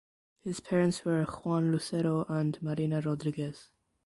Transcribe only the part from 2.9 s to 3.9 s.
Rodriguez.